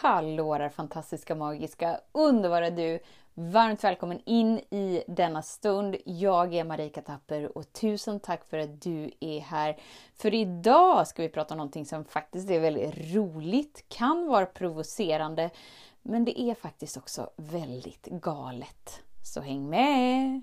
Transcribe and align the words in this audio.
Hallå 0.00 0.58
där 0.58 0.68
fantastiska, 0.68 1.34
magiska, 1.34 2.00
underbara 2.12 2.70
du! 2.70 2.98
Varmt 3.34 3.84
välkommen 3.84 4.20
in 4.26 4.58
i 4.58 5.04
denna 5.08 5.42
stund. 5.42 5.96
Jag 6.04 6.54
är 6.54 6.64
Marika 6.64 7.02
Tapper 7.02 7.58
och 7.58 7.72
tusen 7.72 8.20
tack 8.20 8.48
för 8.48 8.58
att 8.58 8.82
du 8.82 9.10
är 9.20 9.40
här. 9.40 9.76
För 10.14 10.34
idag 10.34 11.08
ska 11.08 11.22
vi 11.22 11.28
prata 11.28 11.54
om 11.54 11.58
någonting 11.58 11.86
som 11.86 12.04
faktiskt 12.04 12.50
är 12.50 12.60
väldigt 12.60 13.14
roligt, 13.14 13.84
kan 13.88 14.26
vara 14.26 14.46
provocerande, 14.46 15.50
men 16.02 16.24
det 16.24 16.40
är 16.40 16.54
faktiskt 16.54 16.96
också 16.96 17.30
väldigt 17.36 18.06
galet. 18.06 19.02
Så 19.22 19.40
häng 19.40 19.70
med! 19.70 20.42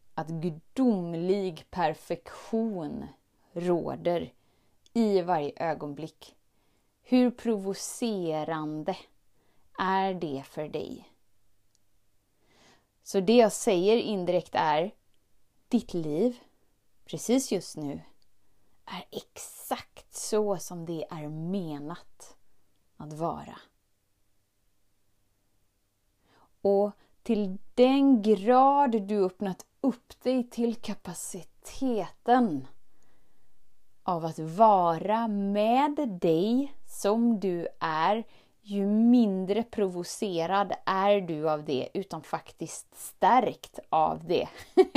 att 0.13 0.27
gudomlig 0.27 1.65
perfektion 1.69 3.07
råder 3.53 4.33
i 4.93 5.21
varje 5.21 5.53
ögonblick. 5.55 6.35
Hur 7.01 7.31
provocerande 7.31 8.97
är 9.79 10.13
det 10.13 10.43
för 10.45 10.67
dig? 10.67 11.11
Så 13.03 13.19
det 13.19 13.35
jag 13.37 13.51
säger 13.51 13.97
indirekt 13.97 14.55
är, 14.55 14.95
ditt 15.67 15.93
liv, 15.93 16.39
precis 17.05 17.51
just 17.51 17.77
nu, 17.77 18.01
är 18.85 19.05
exakt 19.11 20.13
så 20.13 20.57
som 20.57 20.85
det 20.85 21.05
är 21.09 21.29
menat 21.29 22.37
att 22.97 23.13
vara. 23.13 23.59
Och 26.61 26.91
till 27.23 27.57
den 27.75 28.21
grad 28.21 28.91
du 29.07 29.25
öppnat 29.25 29.65
upp 29.81 30.23
dig 30.23 30.49
till 30.49 30.75
kapaciteten 30.75 32.67
av 34.03 34.25
att 34.25 34.39
vara 34.39 35.27
med 35.27 36.19
dig 36.21 36.73
som 36.85 37.39
du 37.39 37.67
är, 37.79 38.23
ju 38.61 38.85
mindre 38.85 39.63
provocerad 39.63 40.73
är 40.85 41.21
du 41.21 41.49
av 41.49 41.65
det, 41.65 41.89
utan 41.93 42.21
faktiskt 42.21 42.95
stärkt 42.95 43.79
av 43.89 44.27
det. 44.27 44.47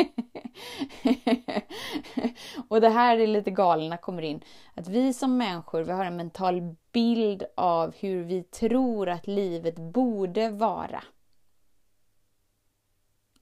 och 2.69 2.81
det 2.81 2.89
här 2.89 3.19
är 3.19 3.27
lite 3.27 3.51
galna 3.51 3.97
kommer 3.97 4.23
in. 4.23 4.45
Att 4.75 4.89
vi 4.89 5.12
som 5.12 5.37
människor, 5.37 5.83
vi 5.83 5.93
har 5.93 6.05
en 6.05 6.17
mental 6.17 6.75
bild 6.93 7.43
av 7.55 7.95
hur 7.99 8.25
vi 8.25 8.43
tror 8.43 9.09
att 9.09 9.27
livet 9.27 9.77
borde 9.77 10.51
vara. 10.51 11.03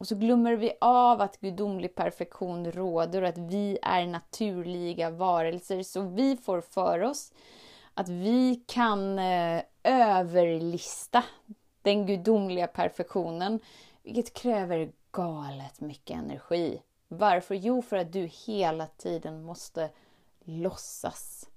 Och 0.03 0.09
så 0.09 0.15
glömmer 0.15 0.57
vi 0.57 0.73
av 0.81 1.21
att 1.21 1.41
gudomlig 1.41 1.95
perfektion 1.95 2.73
råder 2.73 3.23
och 3.23 3.29
att 3.29 3.39
vi 3.39 3.79
är 3.83 4.07
naturliga 4.07 5.11
varelser. 5.11 5.83
Så 5.83 6.01
vi 6.01 6.37
får 6.37 6.61
för 6.61 7.01
oss 7.01 7.33
att 7.95 8.09
vi 8.09 8.65
kan 8.67 9.19
eh, 9.19 9.63
överlista 9.83 11.25
den 11.83 12.07
gudomliga 12.07 12.67
perfektionen, 12.67 13.61
vilket 14.03 14.35
kräver 14.35 14.93
galet 15.13 15.81
mycket 15.81 16.17
energi. 16.17 16.83
Varför? 17.09 17.55
Jo, 17.55 17.83
för 17.83 17.97
att 17.97 18.13
du 18.13 18.31
hela 18.47 18.87
tiden 18.87 19.43
måste 19.43 19.91
låtsas. 20.45 21.49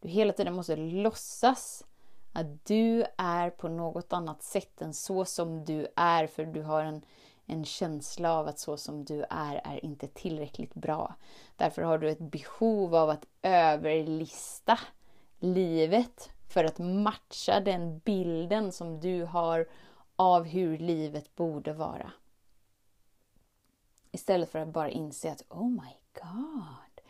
Du 0.00 0.08
hela 0.08 0.32
tiden 0.32 0.54
måste 0.54 0.76
låtsas 0.76 1.84
att 2.32 2.66
du 2.66 3.04
är 3.16 3.50
på 3.50 3.68
något 3.68 4.12
annat 4.12 4.42
sätt 4.42 4.82
än 4.82 4.94
så 4.94 5.24
som 5.24 5.64
du 5.64 5.86
är, 5.96 6.26
för 6.26 6.44
du 6.44 6.62
har 6.62 6.84
en 6.84 7.02
en 7.46 7.64
känsla 7.64 8.32
av 8.32 8.48
att 8.48 8.58
så 8.58 8.76
som 8.76 9.04
du 9.04 9.24
är, 9.30 9.60
är 9.64 9.84
inte 9.84 10.08
tillräckligt 10.08 10.74
bra. 10.74 11.14
Därför 11.56 11.82
har 11.82 11.98
du 11.98 12.10
ett 12.10 12.18
behov 12.18 12.94
av 12.94 13.10
att 13.10 13.26
överlista 13.42 14.78
livet 15.38 16.30
för 16.48 16.64
att 16.64 16.78
matcha 16.78 17.60
den 17.60 17.98
bilden 17.98 18.72
som 18.72 19.00
du 19.00 19.24
har 19.24 19.68
av 20.16 20.44
hur 20.44 20.78
livet 20.78 21.36
borde 21.36 21.72
vara. 21.72 22.12
Istället 24.12 24.50
för 24.50 24.58
att 24.58 24.68
bara 24.68 24.90
inse 24.90 25.32
att 25.32 25.42
oh 25.48 25.68
my 25.68 25.96
god, 26.14 27.04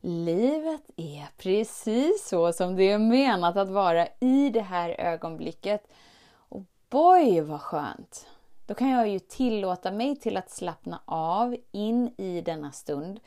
livet 0.00 0.90
är 0.96 1.28
precis 1.36 2.28
så 2.28 2.52
som 2.52 2.76
det 2.76 2.90
är 2.90 2.98
menat 2.98 3.56
att 3.56 3.68
vara 3.68 4.08
i 4.20 4.50
det 4.50 4.60
här 4.60 4.90
ögonblicket. 5.00 5.88
Och 6.34 6.62
boy 6.88 7.40
vad 7.40 7.60
skönt! 7.60 8.26
Då 8.66 8.74
kan 8.74 8.90
jag 8.90 9.08
ju 9.08 9.18
tillåta 9.18 9.90
mig 9.90 10.16
till 10.16 10.36
att 10.36 10.50
slappna 10.50 11.02
av 11.04 11.56
in 11.70 12.14
i 12.16 12.40
denna 12.40 12.72
stund. 12.72 13.20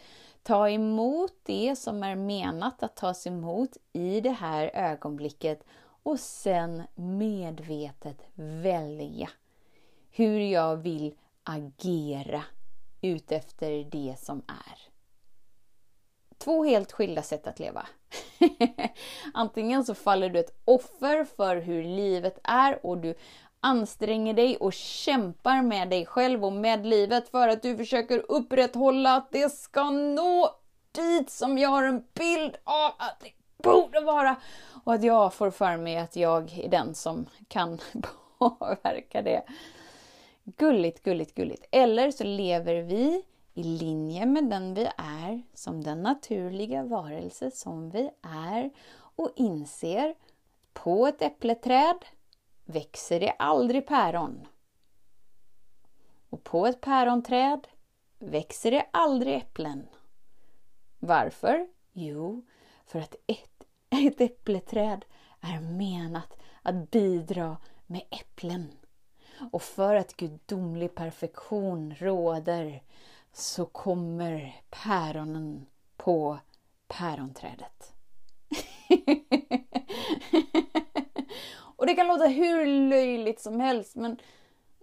Ta 0.43 0.69
emot 0.69 1.33
det 1.43 1.75
som 1.75 2.03
är 2.03 2.15
menat 2.15 2.83
att 2.83 2.95
tas 2.95 3.27
emot 3.27 3.77
i 3.93 4.21
det 4.21 4.31
här 4.31 4.71
ögonblicket 4.73 5.63
och 6.03 6.19
sen 6.19 6.83
medvetet 6.95 8.21
välja 8.35 9.29
hur 10.11 10.39
jag 10.39 10.77
vill 10.77 11.15
agera 11.43 12.43
utefter 13.01 13.87
det 13.91 14.15
som 14.19 14.37
är. 14.47 14.79
Två 16.37 16.63
helt 16.63 16.91
skilda 16.91 17.21
sätt 17.21 17.47
att 17.47 17.59
leva. 17.59 17.87
Antingen 19.33 19.85
så 19.85 19.95
faller 19.95 20.29
du 20.29 20.39
ett 20.39 20.61
offer 20.65 21.23
för 21.23 21.57
hur 21.57 21.83
livet 21.83 22.39
är 22.43 22.85
och 22.85 22.97
du 22.97 23.15
anstränger 23.65 24.33
dig 24.33 24.57
och 24.57 24.73
kämpar 24.73 25.61
med 25.61 25.89
dig 25.89 26.05
själv 26.05 26.45
och 26.45 26.53
med 26.53 26.85
livet 26.85 27.29
för 27.29 27.47
att 27.47 27.61
du 27.61 27.77
försöker 27.77 28.31
upprätthålla 28.31 29.15
att 29.15 29.31
det 29.31 29.49
ska 29.49 29.89
nå 29.89 30.55
dit 30.91 31.29
som 31.29 31.57
jag 31.57 31.69
har 31.69 31.83
en 31.83 32.03
bild 32.13 32.55
av 32.63 32.91
att 32.97 33.19
det 33.19 33.31
borde 33.63 33.99
vara. 33.99 34.35
Och 34.83 34.93
att 34.93 35.03
jag 35.03 35.33
får 35.33 35.51
för 35.51 35.77
mig 35.77 35.97
att 35.97 36.15
jag 36.15 36.59
är 36.59 36.69
den 36.69 36.95
som 36.95 37.25
kan 37.47 37.79
påverka 38.37 39.21
det. 39.21 39.43
Gulligt, 40.43 41.03
gulligt, 41.03 41.35
gulligt. 41.35 41.65
Eller 41.71 42.11
så 42.11 42.23
lever 42.23 42.75
vi 42.75 43.23
i 43.53 43.63
linje 43.63 44.25
med 44.25 44.43
den 44.43 44.73
vi 44.73 44.85
är, 44.97 45.43
som 45.53 45.83
den 45.83 46.03
naturliga 46.03 46.83
varelse 46.83 47.51
som 47.51 47.89
vi 47.89 48.09
är 48.21 48.69
och 49.15 49.31
inser 49.35 50.15
på 50.73 51.07
ett 51.07 51.21
äppleträd 51.21 52.05
växer 52.65 53.19
det 53.19 53.31
aldrig 53.39 53.87
päron. 53.87 54.47
Och 56.29 56.43
på 56.43 56.67
ett 56.67 56.81
päronträd 56.81 57.67
växer 58.19 58.71
det 58.71 58.85
aldrig 58.91 59.35
äpplen. 59.35 59.87
Varför? 60.99 61.67
Jo, 61.93 62.45
för 62.85 62.99
att 62.99 63.15
ett, 63.27 63.63
ett 63.89 64.21
äppleträd 64.21 65.05
är 65.41 65.59
menat 65.59 66.37
att 66.61 66.91
bidra 66.91 67.57
med 67.85 68.01
äpplen. 68.09 68.71
Och 69.51 69.61
för 69.61 69.95
att 69.95 70.17
gudomlig 70.17 70.95
perfektion 70.95 71.95
råder 71.95 72.83
så 73.33 73.65
kommer 73.65 74.61
päronen 74.69 75.65
på 75.97 76.39
päronträdet. 76.87 77.94
Och 81.85 81.89
det 81.89 81.95
kan 81.95 82.07
låta 82.07 82.25
hur 82.25 82.65
löjligt 82.65 83.41
som 83.41 83.59
helst 83.59 83.95
men 83.95 84.17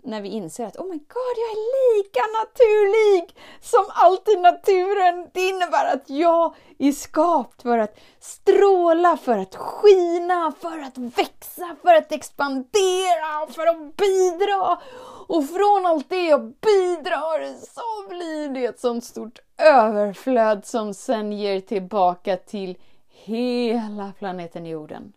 när 0.02 0.20
vi 0.20 0.28
inser 0.28 0.66
att 0.66 0.76
oh 0.76 0.84
my 0.84 0.98
god, 0.98 1.36
jag 1.36 1.50
är 1.50 1.96
lika 1.96 2.20
naturlig 2.40 3.36
som 3.60 3.84
alltid 3.88 4.40
naturen. 4.40 5.30
Det 5.32 5.48
innebär 5.48 5.94
att 5.94 6.10
jag 6.10 6.54
är 6.78 6.92
skapt 6.92 7.62
för 7.62 7.78
att 7.78 7.98
stråla, 8.20 9.16
för 9.16 9.38
att 9.38 9.56
skina, 9.56 10.52
för 10.60 10.78
att 10.78 10.98
växa, 10.98 11.76
för 11.82 11.94
att 11.94 12.12
expandera, 12.12 13.46
för 13.48 13.66
att 13.66 13.96
bidra. 13.96 14.78
Och 15.26 15.48
från 15.48 15.86
allt 15.86 16.08
det 16.08 16.26
jag 16.26 16.40
bidrar 16.40 17.54
så 17.54 18.08
blir 18.08 18.48
det 18.48 18.64
ett 18.64 18.80
sånt 18.80 19.04
stort 19.04 19.38
överflöd 19.58 20.66
som 20.66 20.94
sen 20.94 21.32
ger 21.32 21.60
tillbaka 21.60 22.36
till 22.36 22.78
hela 23.08 24.12
planeten 24.18 24.66
jorden. 24.66 25.12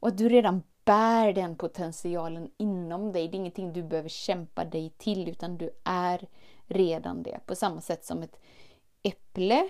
Och 0.00 0.08
att 0.08 0.18
du 0.18 0.28
redan 0.28 0.62
bär 0.90 1.32
den 1.32 1.56
potentialen 1.56 2.50
inom 2.56 3.12
dig. 3.12 3.28
Det 3.28 3.36
är 3.36 3.38
ingenting 3.38 3.72
du 3.72 3.82
behöver 3.82 4.08
kämpa 4.08 4.64
dig 4.64 4.90
till 4.98 5.28
utan 5.28 5.58
du 5.58 5.70
är 5.84 6.28
redan 6.66 7.22
det. 7.22 7.40
På 7.46 7.54
samma 7.54 7.80
sätt 7.80 8.04
som 8.04 8.22
ett 8.22 8.40
äpple 9.02 9.68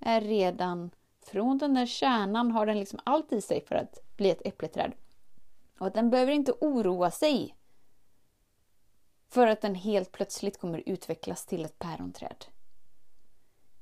är 0.00 0.20
redan 0.20 0.90
Från 1.20 1.58
den 1.58 1.74
där 1.74 1.86
kärnan 1.86 2.50
har 2.50 2.66
den 2.66 2.78
liksom 2.78 2.98
allt 3.04 3.32
i 3.32 3.40
sig 3.40 3.64
för 3.64 3.74
att 3.74 3.98
bli 4.16 4.30
ett 4.30 4.46
äppleträd. 4.46 4.92
Och 5.78 5.92
den 5.92 6.10
behöver 6.10 6.32
inte 6.32 6.52
oroa 6.52 7.10
sig 7.10 7.56
för 9.28 9.46
att 9.46 9.60
den 9.60 9.74
helt 9.74 10.12
plötsligt 10.12 10.60
kommer 10.60 10.82
utvecklas 10.86 11.46
till 11.46 11.64
ett 11.64 11.78
päronträd. 11.78 12.44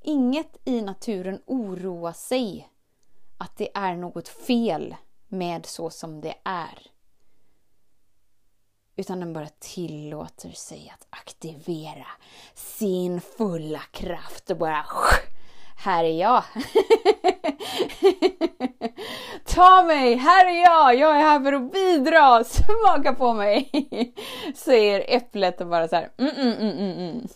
Inget 0.00 0.56
i 0.64 0.80
naturen 0.80 1.42
oroar 1.46 2.12
sig 2.12 2.68
att 3.38 3.56
det 3.56 3.70
är 3.74 3.96
något 3.96 4.28
fel 4.28 4.96
med 5.32 5.66
så 5.66 5.90
som 5.90 6.20
det 6.20 6.34
är. 6.44 6.78
Utan 8.96 9.20
den 9.20 9.32
bara 9.32 9.48
tillåter 9.58 10.50
sig 10.50 10.92
att 10.94 11.06
aktivera 11.10 12.06
sin 12.54 13.20
fulla 13.20 13.82
kraft 13.92 14.50
och 14.50 14.56
bara 14.56 14.86
här 15.76 16.04
är 16.04 16.20
jag. 16.20 16.44
Ta 19.44 19.82
mig, 19.82 20.14
här 20.14 20.46
är 20.46 20.62
jag, 20.62 20.94
jag 20.94 21.16
är 21.16 21.20
här 21.20 21.40
för 21.40 21.52
att 21.52 21.72
bidra, 21.72 22.44
smaka 22.44 23.14
på 23.14 23.34
mig. 23.34 23.70
Säger 24.54 25.04
äpplet 25.08 25.60
och 25.60 25.66
bara 25.66 25.88
så 25.88 25.96
här. 25.96 26.10
Mm, 26.18 26.34
mm, 26.36 26.52
mm, 26.52 26.78
mm. 26.78 26.98
mm. 26.98 27.20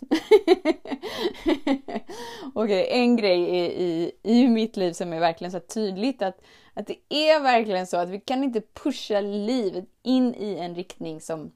Okej, 2.54 2.84
okay, 2.84 2.86
en 3.00 3.16
grej 3.16 3.40
i, 3.40 3.64
i, 3.84 4.12
i 4.36 4.48
mitt 4.48 4.76
liv 4.76 4.92
som 4.92 5.12
är 5.12 5.20
verkligen 5.20 5.52
så 5.52 5.60
tydligt 5.60 6.22
att, 6.22 6.40
att 6.74 6.86
det 6.86 6.98
är 7.08 7.40
verkligen 7.40 7.86
så 7.86 7.96
att 7.96 8.08
vi 8.08 8.20
kan 8.20 8.44
inte 8.44 8.60
pusha 8.60 9.20
livet 9.20 9.84
in 10.02 10.34
i 10.34 10.58
en 10.58 10.74
riktning 10.74 11.20
som, 11.20 11.52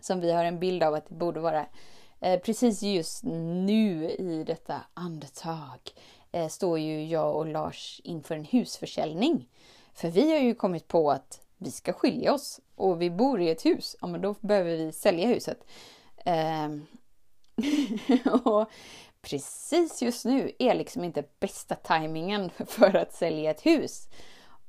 som 0.00 0.20
vi 0.20 0.32
har 0.32 0.44
en 0.44 0.58
bild 0.58 0.82
av 0.82 0.94
att 0.94 1.08
det 1.08 1.14
borde 1.14 1.40
vara. 1.40 1.66
Eh, 2.20 2.40
precis 2.40 2.82
just 2.82 3.24
nu 3.24 4.10
i 4.10 4.44
detta 4.46 4.80
andetag 4.94 5.78
eh, 6.32 6.48
står 6.48 6.78
ju 6.78 7.04
jag 7.04 7.36
och 7.36 7.46
Lars 7.46 8.00
inför 8.04 8.34
en 8.34 8.44
husförsäljning. 8.44 9.48
För 9.94 10.08
vi 10.08 10.30
har 10.30 10.38
ju 10.38 10.54
kommit 10.54 10.88
på 10.88 11.10
att 11.10 11.40
vi 11.58 11.70
ska 11.70 11.92
skilja 11.92 12.32
oss 12.32 12.60
och 12.74 13.02
vi 13.02 13.10
bor 13.10 13.40
i 13.40 13.50
ett 13.50 13.66
hus. 13.66 13.96
Ja, 14.00 14.06
men 14.06 14.20
då 14.20 14.34
behöver 14.40 14.76
vi 14.76 14.92
sälja 14.92 15.26
huset. 15.28 15.64
Eh, 16.24 16.68
och 18.44 18.70
precis 19.22 20.02
just 20.02 20.24
nu 20.24 20.52
är 20.58 20.74
liksom 20.74 21.04
inte 21.04 21.24
bästa 21.40 21.74
tajmingen 21.74 22.50
för 22.66 22.96
att 22.96 23.14
sälja 23.14 23.50
ett 23.50 23.66
hus. 23.66 24.08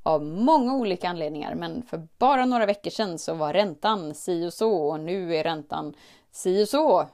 Av 0.03 0.23
många 0.25 0.75
olika 0.75 1.09
anledningar, 1.09 1.55
men 1.55 1.83
för 1.83 2.07
bara 2.17 2.45
några 2.45 2.65
veckor 2.65 2.91
sedan 2.91 3.19
så 3.19 3.33
var 3.33 3.53
räntan 3.53 4.15
si 4.15 4.47
och 4.47 4.53
så 4.53 4.73
och 4.73 4.99
nu 4.99 5.35
är 5.35 5.43
räntan 5.43 5.93
si 6.31 6.63
och 6.63 6.67
så 6.67 7.07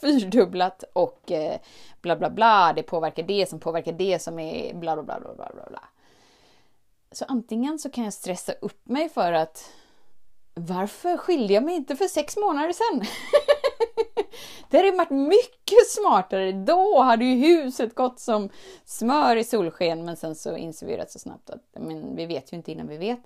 fyrdubblat 0.00 0.84
och 0.92 1.32
eh, 1.32 1.58
bla 2.00 2.16
bla 2.16 2.30
bla, 2.30 2.72
det 2.72 2.82
påverkar 2.82 3.22
det 3.22 3.48
som 3.48 3.60
påverkar 3.60 3.92
det 3.92 4.18
som 4.18 4.38
är 4.38 4.74
bla 4.74 4.94
bla 4.94 5.02
bla 5.02 5.20
bla 5.20 5.34
bla 5.34 5.66
bla. 5.68 5.88
Så 7.12 7.24
antingen 7.28 7.78
så 7.78 7.90
kan 7.90 8.04
jag 8.04 8.12
stressa 8.12 8.52
upp 8.52 8.88
mig 8.88 9.08
för 9.08 9.32
att 9.32 9.70
varför 10.54 11.16
skilde 11.16 11.54
jag 11.54 11.64
mig 11.64 11.74
inte 11.74 11.96
för 11.96 12.04
sex 12.04 12.36
månader 12.36 12.72
sedan? 12.72 13.06
det 14.70 14.76
hade 14.76 14.90
varit 14.90 15.10
mycket 15.10 15.88
smartare. 15.88 16.52
Då 16.52 17.00
hade 17.00 17.24
ju 17.24 17.34
huset 17.34 17.94
gått 17.94 18.20
som 18.20 18.48
smör 18.84 19.36
i 19.36 19.44
solsken, 19.44 20.04
men 20.04 20.16
sen 20.16 20.34
så 20.34 20.56
inser 20.56 20.86
vi 20.86 20.96
rätt 20.96 21.10
så 21.10 21.18
snabbt 21.18 21.50
att 21.50 21.62
men 21.72 22.16
vi 22.16 22.26
vet 22.26 22.52
ju 22.52 22.56
inte 22.56 22.72
innan 22.72 22.88
vi 22.88 22.96
vet. 22.96 23.20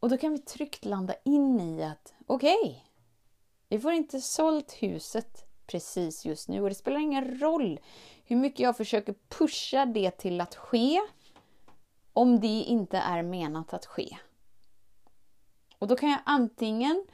Och 0.00 0.08
då 0.08 0.16
kan 0.16 0.32
vi 0.32 0.38
tryggt 0.38 0.84
landa 0.84 1.14
in 1.24 1.60
i 1.60 1.82
att 1.82 2.14
okej, 2.26 2.60
okay, 2.60 2.74
vi 3.68 3.78
får 3.78 3.92
inte 3.92 4.20
sålt 4.20 4.72
huset 4.72 5.46
precis 5.66 6.24
just 6.24 6.48
nu 6.48 6.62
och 6.62 6.68
det 6.68 6.74
spelar 6.74 7.00
ingen 7.00 7.40
roll 7.40 7.80
hur 8.24 8.36
mycket 8.36 8.60
jag 8.60 8.76
försöker 8.76 9.14
pusha 9.28 9.86
det 9.86 10.10
till 10.10 10.40
att 10.40 10.54
ske 10.54 11.00
om 12.12 12.40
det 12.40 12.46
inte 12.46 12.98
är 12.98 13.22
menat 13.22 13.74
att 13.74 13.86
ske. 13.86 14.16
Och 15.78 15.88
då 15.88 15.96
kan 15.96 16.10
jag 16.10 16.18
antingen 16.24 17.06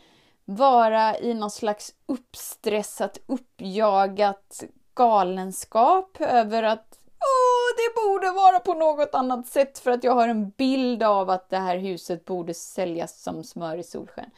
vara 0.47 1.19
i 1.19 1.35
någon 1.35 1.51
slags 1.51 1.95
uppstressat, 2.07 3.19
uppjagat 3.27 4.65
galenskap 4.95 6.21
över 6.21 6.63
att 6.63 6.99
Åh, 7.19 7.77
det 7.77 8.01
borde 8.01 8.31
vara 8.31 8.59
på 8.59 8.75
något 8.75 9.15
annat 9.15 9.47
sätt 9.47 9.79
för 9.79 9.91
att 9.91 10.05
jag 10.05 10.15
har 10.15 10.29
en 10.29 10.51
bild 10.51 11.03
av 11.03 11.31
att 11.31 11.49
det 11.51 11.59
här 11.59 11.79
huset 11.79 12.25
borde 12.25 12.55
säljas 12.55 13.23
som 13.23 13.45
smör 13.45 13.79
i 13.79 13.83
solsken. 13.83 14.31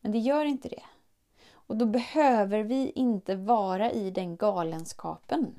Men 0.00 0.12
det 0.12 0.18
gör 0.18 0.44
inte 0.44 0.68
det. 0.68 0.82
Och 1.52 1.76
då 1.76 1.86
behöver 1.86 2.62
vi 2.62 2.90
inte 2.90 3.36
vara 3.36 3.92
i 3.92 4.10
den 4.10 4.36
galenskapen. 4.36 5.58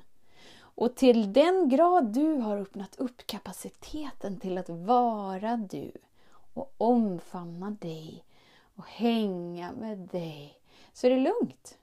Och 0.59 0.95
till 0.95 1.33
den 1.33 1.69
grad 1.69 2.05
du 2.05 2.35
har 2.35 2.57
öppnat 2.57 2.95
upp 2.95 3.27
kapaciteten 3.27 4.39
till 4.39 4.57
att 4.57 4.69
vara 4.69 5.57
du 5.57 5.91
och 6.53 6.73
omfamna 6.77 7.69
dig 7.69 8.23
och 8.77 8.87
hänga 8.87 9.71
med 9.71 9.97
dig, 9.97 10.61
så 10.93 11.07
är 11.07 11.11
det 11.11 11.19
lugnt. 11.19 11.77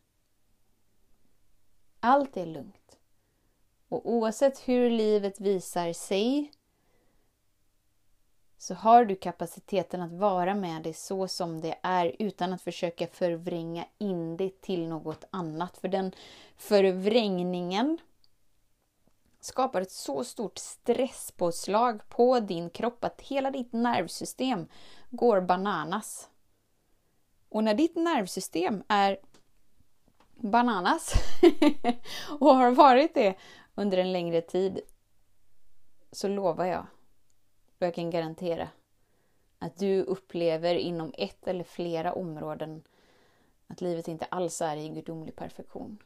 Allt 2.01 2.37
är 2.37 2.47
lugnt. 2.47 2.99
Och 3.89 4.11
oavsett 4.11 4.69
hur 4.69 4.91
livet 4.91 5.41
visar 5.41 5.93
sig 5.93 6.53
så 8.59 8.75
har 8.75 9.05
du 9.05 9.17
kapaciteten 9.17 10.03
att 10.03 10.13
vara 10.13 10.55
med 10.55 10.83
dig 10.83 10.93
så 10.93 11.29
som 11.29 11.61
det 11.61 11.79
är 11.83 12.17
utan 12.19 12.53
att 12.53 12.63
försöka 12.63 13.07
förvränga 13.07 13.87
in 13.99 14.37
det 14.37 14.61
till 14.61 14.89
något 14.89 15.25
annat. 15.31 15.77
För 15.79 15.89
den 15.89 16.13
förvrängningen 16.57 17.99
skapar 19.41 19.81
ett 19.81 19.93
så 19.93 20.25
stort 20.25 20.59
stresspåslag 20.59 22.09
på 22.09 22.41
din 22.41 22.71
kropp 22.71 23.05
att 23.05 23.21
hela 23.21 23.51
ditt 23.51 23.73
nervsystem 23.73 24.69
går 25.11 25.41
bananas. 25.41 26.29
Och 27.55 27.65
när 27.65 27.75
ditt 27.75 27.97
nervsystem 27.97 28.83
är 28.89 29.19
bananas 30.37 31.15
och 32.41 32.55
har 32.55 32.71
varit 32.71 33.15
det 33.15 33.35
under 33.75 33.99
en 33.99 34.13
längre 34.13 34.41
tid 34.41 34.81
så 36.13 36.29
lovar 36.29 36.65
jag 36.65 36.87
och 37.67 37.87
jag 37.87 37.95
kan 37.95 38.11
garantera 38.11 38.69
att 39.59 39.77
du 39.77 40.03
upplever 40.03 40.75
inom 40.75 41.13
ett 41.19 41.49
eller 41.49 41.65
flera 41.65 42.13
områden 42.13 42.83
att 43.67 43.81
livet 43.81 44.09
inte 44.09 44.25
alls 44.25 44.63
är 44.63 44.77
i 44.77 44.89
gudomlig 44.89 45.37
perfektion. 45.37 45.99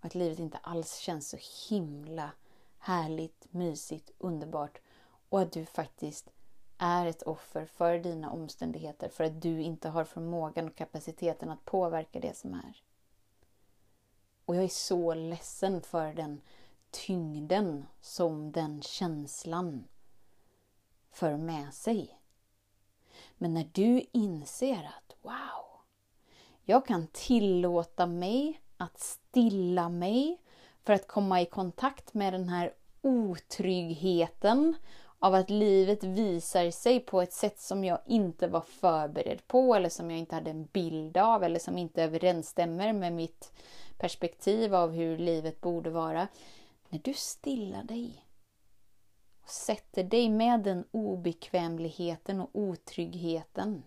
Att 0.00 0.14
livet 0.14 0.38
inte 0.38 0.58
alls 0.58 0.96
känns 0.96 1.28
så 1.28 1.38
himla 1.68 2.30
härligt, 2.78 3.46
mysigt, 3.50 4.10
underbart 4.18 4.80
och 5.28 5.40
att 5.40 5.52
du 5.52 5.64
faktiskt 5.64 6.30
är 6.82 7.06
ett 7.06 7.22
offer 7.22 7.64
för 7.64 7.98
dina 7.98 8.30
omständigheter 8.30 9.08
för 9.08 9.24
att 9.24 9.42
du 9.42 9.60
inte 9.60 9.88
har 9.88 10.04
förmågan 10.04 10.68
och 10.68 10.76
kapaciteten 10.76 11.50
att 11.50 11.64
påverka 11.64 12.20
det 12.20 12.36
som 12.36 12.54
är. 12.54 12.82
Och 14.44 14.56
jag 14.56 14.64
är 14.64 14.68
så 14.68 15.14
ledsen 15.14 15.82
för 15.82 16.12
den 16.14 16.40
tyngden 16.90 17.86
som 18.00 18.52
den 18.52 18.82
känslan 18.82 19.84
för 21.10 21.36
med 21.36 21.74
sig. 21.74 22.20
Men 23.38 23.54
när 23.54 23.70
du 23.72 24.06
inser 24.12 24.90
att 24.98 25.16
wow, 25.22 25.80
jag 26.64 26.86
kan 26.86 27.06
tillåta 27.06 28.06
mig 28.06 28.60
att 28.76 28.98
stilla 28.98 29.88
mig 29.88 30.40
för 30.82 30.92
att 30.92 31.08
komma 31.08 31.40
i 31.40 31.46
kontakt 31.46 32.14
med 32.14 32.32
den 32.32 32.48
här 32.48 32.74
otryggheten 33.02 34.74
av 35.22 35.34
att 35.34 35.50
livet 35.50 36.04
visar 36.04 36.70
sig 36.70 37.00
på 37.00 37.22
ett 37.22 37.32
sätt 37.32 37.60
som 37.60 37.84
jag 37.84 37.98
inte 38.06 38.48
var 38.48 38.60
förberedd 38.60 39.46
på 39.46 39.74
eller 39.74 39.88
som 39.88 40.10
jag 40.10 40.18
inte 40.18 40.34
hade 40.34 40.50
en 40.50 40.64
bild 40.64 41.16
av 41.16 41.44
eller 41.44 41.58
som 41.58 41.78
inte 41.78 42.02
överensstämmer 42.02 42.92
med 42.92 43.12
mitt 43.12 43.52
perspektiv 43.98 44.74
av 44.74 44.92
hur 44.92 45.18
livet 45.18 45.60
borde 45.60 45.90
vara. 45.90 46.28
När 46.88 46.98
du 46.98 47.14
stillar 47.14 47.82
dig 47.82 48.24
och 49.42 49.50
sätter 49.50 50.04
dig 50.04 50.28
med 50.28 50.60
den 50.60 50.84
obekvämligheten 50.90 52.40
och 52.40 52.50
otryggheten 52.52 53.82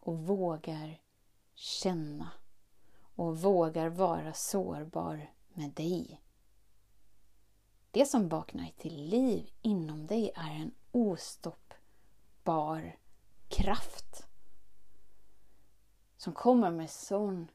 och 0.00 0.18
vågar 0.18 1.00
känna 1.54 2.30
och 3.14 3.38
vågar 3.38 3.88
vara 3.88 4.32
sårbar 4.32 5.30
med 5.48 5.70
dig. 5.70 6.21
Det 7.92 8.06
som 8.06 8.28
vaknar 8.28 8.70
till 8.76 9.04
liv 9.04 9.50
inom 9.62 10.06
dig 10.06 10.32
är 10.34 10.50
en 10.50 10.74
ostoppbar 10.92 11.72
kraft 13.48 14.26
som 16.16 16.32
kommer 16.32 16.70
med 16.70 16.90
sån 16.90 17.48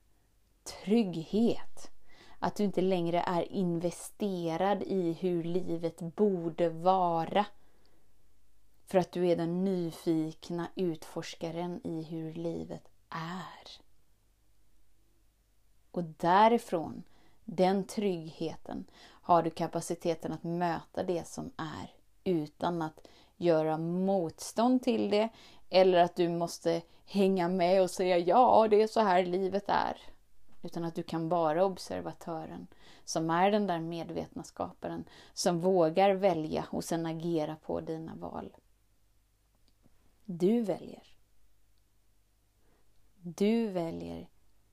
trygghet 0.63 1.91
att 2.39 2.55
du 2.55 2.63
inte 2.63 2.81
längre 2.81 3.19
är 3.21 3.51
investerad 3.51 4.83
i 4.83 5.13
hur 5.13 5.43
livet 5.43 5.99
borde 5.99 6.69
vara. 6.69 7.45
För 8.85 8.97
att 8.97 9.11
du 9.11 9.27
är 9.27 9.35
den 9.35 9.63
nyfikna 9.63 10.67
utforskaren 10.75 11.81
i 11.83 12.03
hur 12.03 12.33
livet 12.33 12.87
är. 13.09 13.81
Och 15.91 16.03
därifrån, 16.03 17.03
den 17.49 17.83
tryggheten, 17.83 18.85
har 19.01 19.43
du 19.43 19.49
kapaciteten 19.49 20.31
att 20.31 20.43
möta 20.43 21.03
det 21.03 21.27
som 21.27 21.51
är 21.57 21.93
utan 22.23 22.81
att 22.81 23.07
göra 23.37 23.77
motstånd 23.77 24.83
till 24.83 25.09
det 25.09 25.29
eller 25.69 25.97
att 25.97 26.15
du 26.15 26.29
måste 26.29 26.81
hänga 27.05 27.49
med 27.49 27.81
och 27.81 27.91
säga 27.91 28.17
ja, 28.17 28.67
det 28.67 28.81
är 28.81 28.87
så 28.87 28.99
här 28.99 29.25
livet 29.25 29.63
är. 29.67 29.97
Utan 30.61 30.83
att 30.83 30.95
du 30.95 31.03
kan 31.03 31.29
vara 31.29 31.65
observatören 31.65 32.67
som 33.05 33.29
är 33.29 33.51
den 33.51 33.67
där 33.67 33.79
medvetna 33.79 34.43
skaparen 34.43 35.05
som 35.33 35.59
vågar 35.59 36.11
välja 36.13 36.65
och 36.71 36.83
sen 36.83 37.05
agera 37.05 37.55
på 37.55 37.81
dina 37.81 38.15
val. 38.15 38.55
Du 40.25 40.61
väljer. 40.61 41.03
Du 43.15 43.67
väljer 43.67 44.29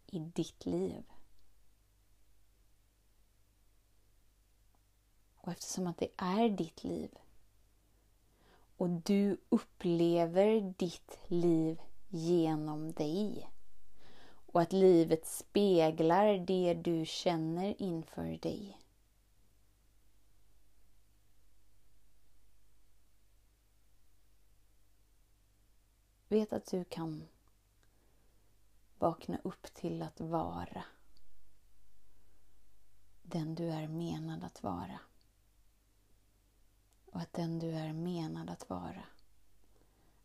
i 0.07 0.19
ditt 0.19 0.66
liv. 0.66 1.02
Och 5.44 5.52
eftersom 5.52 5.86
att 5.86 5.98
det 5.98 6.08
är 6.16 6.48
ditt 6.48 6.84
liv 6.84 7.10
och 8.76 8.88
du 8.88 9.36
upplever 9.48 10.74
ditt 10.76 11.18
liv 11.26 11.80
genom 12.08 12.92
dig 12.92 13.50
och 14.46 14.60
att 14.62 14.72
livet 14.72 15.26
speglar 15.26 16.38
det 16.38 16.74
du 16.74 17.06
känner 17.06 17.82
inför 17.82 18.38
dig. 18.38 18.78
Vet 26.28 26.52
att 26.52 26.66
du 26.66 26.84
kan 26.84 27.28
vakna 28.98 29.38
upp 29.44 29.74
till 29.74 30.02
att 30.02 30.20
vara 30.20 30.84
den 33.22 33.54
du 33.54 33.70
är 33.70 33.88
menad 33.88 34.44
att 34.44 34.62
vara. 34.62 35.00
Och 37.14 37.21
att 37.21 37.33
den 37.33 37.59
du 37.59 37.71
är 37.71 37.92
menad 37.92 38.50
att 38.50 38.71
vara 38.71 39.04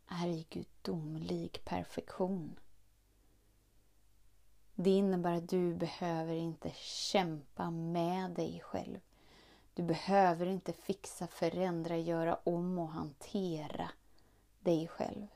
är 0.08 0.28
i 0.28 0.46
gudomlig 0.50 1.62
perfektion. 1.66 2.60
Det 4.76 4.90
innebär 4.90 5.34
att 5.34 5.50
du 5.50 5.76
behöver 5.76 6.34
inte 6.34 6.72
kämpa 7.12 7.72
med 7.72 8.32
dig 8.32 8.60
själv. 8.60 9.00
Du 9.74 9.84
behöver 9.84 10.46
inte 10.46 10.74
fixa, 10.74 11.28
förändra, 11.28 11.98
göra 11.98 12.40
om 12.44 12.80
och 12.80 12.90
hantera 12.90 13.92
dig 14.60 14.88
själv. 14.88 15.28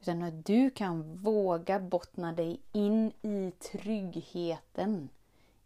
Utan 0.00 0.22
att 0.22 0.46
du 0.46 0.70
kan 0.70 1.16
våga 1.16 1.80
bottna 1.80 2.32
dig 2.32 2.60
in 2.72 3.12
i 3.22 3.50
tryggheten 3.50 5.08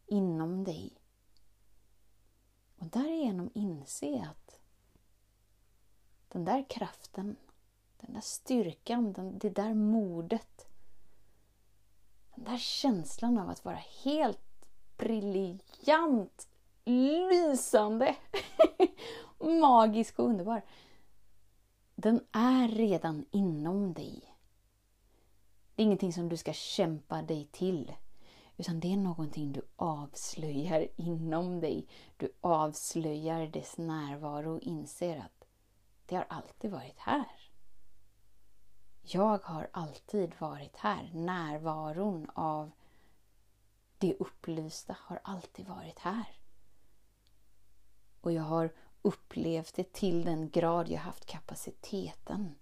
inom 0.06 0.64
dig. 0.64 0.92
Och 2.78 2.86
därigenom 2.86 3.50
inse 3.54 4.28
att 4.30 4.47
den 6.28 6.44
där 6.44 6.64
kraften, 6.68 7.36
den 8.00 8.12
där 8.12 8.20
styrkan, 8.20 9.12
den, 9.12 9.38
det 9.38 9.50
där 9.50 9.74
modet, 9.74 10.68
den 12.34 12.44
där 12.44 12.58
känslan 12.58 13.38
av 13.38 13.50
att 13.50 13.64
vara 13.64 13.80
helt 14.04 14.40
briljant, 14.96 16.48
lysande, 16.84 18.16
magisk 19.60 20.18
och 20.18 20.26
underbar. 20.26 20.62
Den 21.94 22.20
är 22.32 22.68
redan 22.68 23.24
inom 23.30 23.92
dig. 23.92 24.34
Det 25.74 25.82
är 25.82 25.84
ingenting 25.84 26.12
som 26.12 26.28
du 26.28 26.36
ska 26.36 26.52
kämpa 26.52 27.22
dig 27.22 27.48
till. 27.52 27.92
Utan 28.56 28.80
det 28.80 28.92
är 28.92 28.96
någonting 28.96 29.52
du 29.52 29.62
avslöjar 29.76 30.88
inom 30.96 31.60
dig. 31.60 31.86
Du 32.16 32.32
avslöjar 32.40 33.46
dess 33.46 33.78
närvaro 33.78 34.54
och 34.54 34.62
inser 34.62 35.18
att 35.18 35.37
det 36.08 36.16
har 36.16 36.26
alltid 36.28 36.70
varit 36.70 36.98
här. 36.98 37.50
Jag 39.02 39.38
har 39.44 39.68
alltid 39.72 40.34
varit 40.38 40.76
här. 40.76 41.10
Närvaron 41.14 42.30
av 42.34 42.70
det 43.98 44.14
upplysta 44.14 44.96
har 45.00 45.20
alltid 45.24 45.66
varit 45.66 45.98
här. 45.98 46.38
Och 48.20 48.32
jag 48.32 48.42
har 48.42 48.72
upplevt 49.02 49.74
det 49.74 49.92
till 49.92 50.24
den 50.24 50.50
grad 50.50 50.88
jag 50.88 51.00
haft 51.00 51.26
kapaciteten 51.26 52.54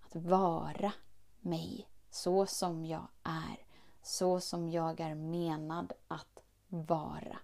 att 0.00 0.16
vara 0.16 0.92
mig 1.40 1.88
så 2.10 2.46
som 2.46 2.84
jag 2.84 3.08
är, 3.22 3.66
så 4.02 4.40
som 4.40 4.70
jag 4.70 5.00
är 5.00 5.14
menad 5.14 5.92
att 6.08 6.42
vara. 6.68 7.38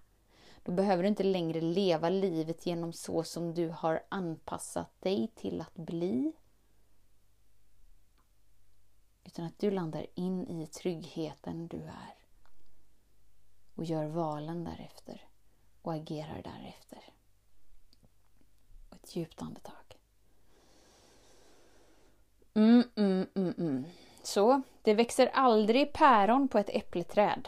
Då 0.63 0.71
behöver 0.71 1.03
du 1.03 1.09
inte 1.09 1.23
längre 1.23 1.61
leva 1.61 2.09
livet 2.09 2.65
genom 2.65 2.93
så 2.93 3.23
som 3.23 3.53
du 3.53 3.69
har 3.69 4.03
anpassat 4.09 5.01
dig 5.01 5.31
till 5.35 5.61
att 5.61 5.75
bli. 5.75 6.33
Utan 9.23 9.45
att 9.45 9.59
du 9.59 9.71
landar 9.71 10.05
in 10.15 10.47
i 10.47 10.67
tryggheten 10.67 11.67
du 11.67 11.77
är. 11.77 12.15
Och 13.75 13.85
gör 13.85 14.05
valen 14.05 14.63
därefter 14.63 15.29
och 15.81 15.93
agerar 15.93 16.41
därefter. 16.43 17.13
Och 18.89 18.95
ett 18.95 19.15
djupt 19.15 19.41
andetag. 19.41 19.75
Mm, 22.53 22.83
mm, 22.95 23.27
mm, 23.35 23.53
mm. 23.57 23.85
Så, 24.23 24.61
det 24.81 24.93
växer 24.93 25.27
aldrig 25.27 25.93
päron 25.93 26.47
på 26.47 26.57
ett 26.57 26.69
äppleträd. 26.69 27.47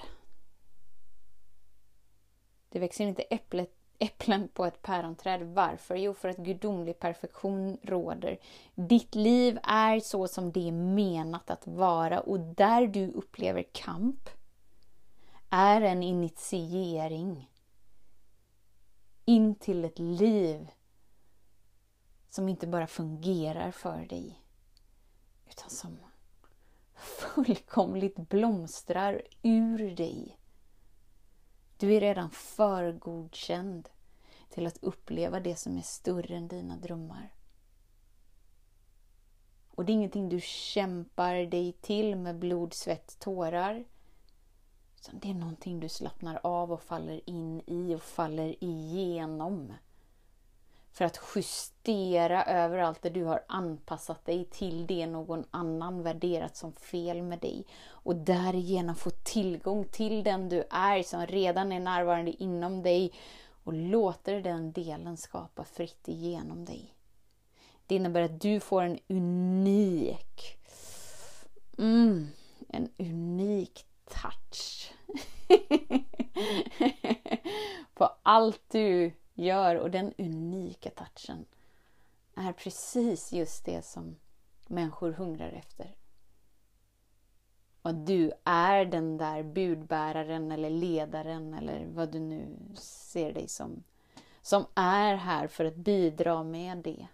Det 2.74 2.80
växer 2.80 3.06
inte 3.06 3.22
äpplet, 3.22 3.72
äpplen 4.00 4.48
på 4.48 4.66
ett 4.66 4.82
päronträd. 4.82 5.42
Varför? 5.42 5.96
Jo, 5.96 6.14
för 6.14 6.30
att 6.30 6.38
gudomlig 6.38 7.00
perfektion 7.00 7.78
råder. 7.82 8.38
Ditt 8.76 9.16
liv 9.16 9.60
är 9.64 10.00
så 10.00 10.28
som 10.28 10.52
det 10.52 10.68
är 10.68 10.72
menat 10.72 11.50
att 11.50 11.68
vara 11.68 12.20
och 12.20 12.40
där 12.40 12.88
du 12.88 13.12
upplever 13.12 13.64
kamp 13.72 14.30
är 15.50 15.82
en 15.82 16.04
initiering 16.04 17.50
in 19.26 19.56
till 19.56 19.86
ett 19.86 20.00
liv 20.00 20.68
som 22.30 22.50
inte 22.50 22.68
bara 22.68 22.88
fungerar 22.88 23.72
för 23.72 24.06
dig 24.06 24.44
utan 25.50 25.70
som 25.70 25.98
fullkomligt 26.96 28.18
blomstrar 28.18 29.22
ur 29.42 29.96
dig. 29.96 30.38
Du 31.84 31.94
är 31.94 32.00
redan 32.00 32.30
för 32.30 32.92
godkänd 32.92 33.90
till 34.50 34.68
att 34.68 34.84
uppleva 34.84 35.40
det 35.40 35.56
som 35.56 35.78
är 35.78 35.82
större 35.82 36.36
än 36.36 36.48
dina 36.48 36.78
drömmar. 36.78 37.34
Och 39.70 39.86
det 39.86 39.92
är 39.92 39.94
ingenting 39.94 40.30
du 40.30 40.40
kämpar 40.42 41.36
dig 41.36 41.72
till 41.72 42.16
med 42.16 42.40
blod, 42.40 42.74
svett, 42.74 43.20
tårar. 43.20 43.86
Utan 45.00 45.20
det 45.20 45.30
är 45.30 45.34
någonting 45.34 45.80
du 45.80 45.90
slappnar 45.90 46.40
av 46.44 46.72
och 46.72 46.82
faller 46.82 47.30
in 47.30 47.62
i 47.68 47.96
och 47.96 48.04
faller 48.04 48.64
igenom 48.64 49.74
för 50.94 51.06
att 51.06 51.20
justera 51.36 52.44
överallt 52.44 53.02
där 53.02 53.10
du 53.10 53.24
har 53.24 53.44
anpassat 53.48 54.26
dig 54.26 54.46
till 54.46 54.88
det 54.88 55.08
någon 55.08 55.46
annan 55.52 56.04
värderat 56.04 56.58
som 56.58 56.74
fel 56.74 57.22
med 57.22 57.40
dig. 57.40 57.66
Och 57.90 58.16
därigenom 58.16 58.96
få 58.96 59.10
tillgång 59.10 59.86
till 59.86 60.24
den 60.24 60.50
du 60.50 60.64
är 60.70 61.04
som 61.04 61.26
redan 61.26 61.72
är 61.72 61.80
närvarande 61.80 62.44
inom 62.44 62.84
dig. 62.84 63.14
Och 63.64 63.74
låter 63.74 64.42
den 64.42 64.72
delen 64.72 65.18
skapa 65.18 65.64
fritt 65.64 66.08
igenom 66.08 66.66
dig. 66.66 66.96
Det 67.88 67.96
innebär 67.96 68.22
att 68.22 68.42
du 68.42 68.60
får 68.60 68.82
en 68.82 69.00
unik, 69.08 70.58
mm, 71.78 72.28
en 72.68 72.90
unik 72.98 73.86
touch. 74.06 74.94
På 77.94 78.10
allt 78.24 78.62
du 78.72 79.12
gör 79.34 79.76
och 79.76 79.92
den 79.92 80.14
unika 80.18 80.90
touchen 80.90 81.46
är 82.36 82.54
precis 82.54 83.34
just 83.34 83.66
det 83.66 83.86
som 83.86 84.16
människor 84.68 85.12
hungrar 85.12 85.52
efter. 85.52 85.96
Och 87.82 87.96
du 87.96 88.32
är 88.44 88.86
den 88.86 89.18
där 89.18 89.44
budbäraren 89.44 90.52
eller 90.52 90.70
ledaren 90.70 91.54
eller 91.54 91.86
vad 91.86 92.12
du 92.12 92.20
nu 92.20 92.58
ser 92.76 93.34
dig 93.34 93.48
som. 93.48 93.84
Som 94.42 94.66
är 94.76 95.16
här 95.16 95.48
för 95.48 95.66
att 95.66 95.76
bidra 95.76 96.44
med 96.44 96.78
det. 96.78 97.08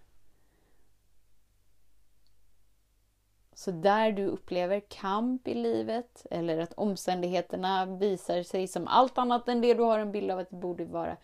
Så 3.54 3.72
där 3.72 4.12
du 4.12 4.26
upplever 4.26 4.80
kamp 4.80 5.48
i 5.48 5.54
livet 5.54 6.26
eller 6.32 6.58
att 6.60 6.74
omständigheterna 6.74 7.86
visar 7.86 8.44
sig 8.44 8.68
som 8.68 8.88
allt 8.88 9.18
annat 9.18 9.48
än 9.48 9.62
det 9.62 9.74
du 9.74 9.84
har 9.84 10.00
en 10.00 10.12
bild 10.12 10.32
av 10.32 10.40
att 10.40 10.50
det 10.50 10.56
borde 10.56 10.86
vara. 10.86 11.18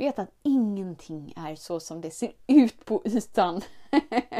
Vet 0.00 0.18
att 0.18 0.32
ingenting 0.42 1.32
är 1.36 1.54
så 1.54 1.80
som 1.80 2.00
det 2.00 2.10
ser 2.10 2.32
ut 2.46 2.84
på 2.84 3.02
ytan. 3.04 3.60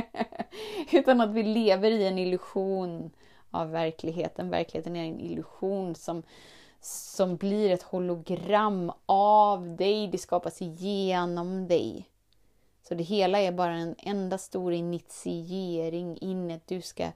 Utan 0.92 1.20
att 1.20 1.30
vi 1.30 1.42
lever 1.42 1.90
i 1.90 2.06
en 2.06 2.18
illusion 2.18 3.10
av 3.50 3.70
verkligheten. 3.70 4.50
Verkligheten 4.50 4.96
är 4.96 5.04
en 5.04 5.20
illusion 5.20 5.94
som, 5.94 6.22
som 6.80 7.36
blir 7.36 7.70
ett 7.70 7.82
hologram 7.82 8.92
av 9.06 9.76
dig. 9.76 10.08
Det 10.08 10.18
skapas 10.18 10.60
genom 10.60 11.68
dig. 11.68 12.08
Så 12.82 12.94
det 12.94 13.02
hela 13.02 13.40
är 13.40 13.52
bara 13.52 13.74
en 13.74 13.94
enda 13.98 14.38
stor 14.38 14.72
initiering 14.72 16.18
in 16.18 16.50
att 16.50 16.66
du 16.66 16.82
ska 16.82 17.08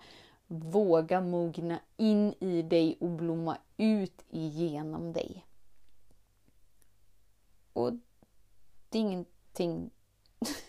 våga 0.46 1.20
mogna 1.20 1.78
in 1.96 2.34
i 2.40 2.62
dig 2.62 2.96
och 3.00 3.10
blomma 3.10 3.56
ut 3.76 4.24
igenom 4.30 5.12
dig. 5.12 5.46
Och 7.72 7.92
det 8.94 8.98
är 8.98 9.02
ingenting 9.02 9.90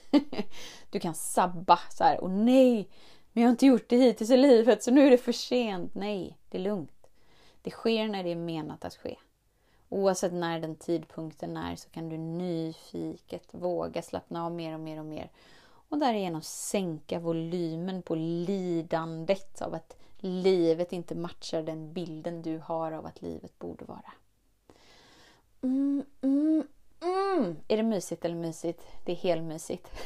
du 0.90 1.00
kan 1.00 1.16
sabba 1.16 1.80
så 1.92 2.04
här. 2.04 2.20
Och 2.20 2.32
nej, 2.32 2.90
men 3.32 3.42
jag 3.44 3.48
har 3.48 3.52
inte 3.52 3.66
gjort 3.66 3.90
det 3.90 3.98
hittills 3.98 4.30
i 4.30 4.38
livet 4.38 4.84
så 4.84 4.92
nu 4.92 5.08
är 5.08 5.12
det 5.12 5.18
för 5.18 5.32
sent. 5.32 5.96
Nej, 5.96 6.38
det 6.50 6.58
är 6.58 6.62
lugnt. 6.62 7.08
Det 7.62 7.72
sker 7.72 8.08
när 8.08 8.24
det 8.24 8.32
är 8.32 8.36
menat 8.36 8.86
att 8.86 8.96
ske. 8.96 9.16
Oavsett 9.90 10.34
när 10.34 10.60
den 10.60 10.76
tidpunkten 10.76 11.58
är 11.58 11.76
så 11.76 11.90
kan 11.90 12.10
du 12.10 12.18
nyfiket 12.18 13.48
våga 13.52 14.02
slappna 14.02 14.46
av 14.46 14.52
mer 14.52 14.74
och 14.74 14.80
mer 14.80 15.00
och 15.00 15.06
mer 15.06 15.30
och 15.90 15.98
därigenom 15.98 16.42
sänka 16.42 17.20
volymen 17.20 18.02
på 18.02 18.16
lidandet 18.16 19.62
av 19.62 19.74
att 19.74 19.98
livet 20.18 20.94
inte 20.94 21.16
matchar 21.16 21.64
den 21.64 21.94
bilden 21.94 22.42
du 22.42 22.58
har 22.58 22.92
av 22.92 23.06
att 23.06 23.22
livet 23.22 23.60
borde 23.60 23.86
vara. 23.86 24.14
Mm, 25.62 26.04
mm, 26.22 26.68
mm. 27.38 27.56
Är 27.68 27.78
det 27.78 27.84
mysigt 27.84 28.26
eller 28.26 28.36
mysigt? 28.36 28.82
Det 29.06 29.12
är 29.12 29.16
helmysigt. 29.16 29.90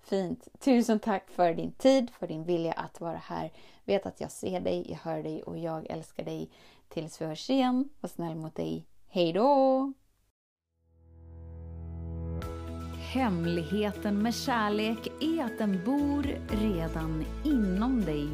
Fint. 0.00 0.48
Tusen 0.58 1.00
tack 1.00 1.30
för 1.30 1.54
din 1.54 1.72
tid, 1.72 2.10
för 2.10 2.26
din 2.26 2.44
vilja 2.44 2.72
att 2.72 3.00
vara 3.00 3.16
här. 3.16 3.52
Vet 3.84 4.06
att 4.06 4.20
jag 4.20 4.30
ser 4.30 4.60
dig, 4.60 4.86
jag 4.88 4.96
hör 4.96 5.22
dig 5.22 5.42
och 5.42 5.58
jag 5.58 5.90
älskar 5.90 6.24
dig. 6.24 6.50
Tills 6.88 7.20
vi 7.20 7.26
hörs 7.26 7.50
igen, 7.50 7.88
var 8.00 8.08
snäll 8.08 8.34
mot 8.34 8.54
dig. 8.54 8.86
Hej 9.08 9.32
då! 9.32 9.92
Hemligheten 13.12 14.22
med 14.22 14.34
kärlek 14.34 15.08
är 15.20 15.44
att 15.44 15.58
den 15.58 15.84
bor 15.84 16.22
redan 16.48 17.24
inom 17.44 18.04
dig. 18.04 18.28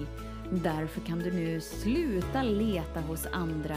Därför 0.53 1.01
kan 1.01 1.19
du 1.19 1.33
nu 1.33 1.61
sluta 1.61 2.43
leta 2.43 3.01
hos 3.01 3.27
andra. 3.27 3.77